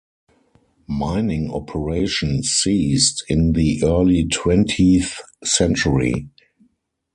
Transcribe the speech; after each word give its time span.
Mining 0.87 1.51
operations 1.53 2.49
ceased 2.49 3.23
in 3.29 3.53
the 3.53 3.83
early 3.83 4.25
twentieth 4.25 5.21
century. 5.43 6.27